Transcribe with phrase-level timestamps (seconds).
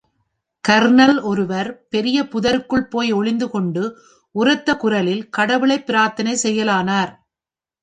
[0.63, 3.83] Kernel ஒருவர் பெரிய புதருக்குள் போய் ஒளிந்து கொண்டு
[4.35, 7.13] உரத்த குரலில் கடவுளைப் பிரார்த்தனை செய்யலானார்.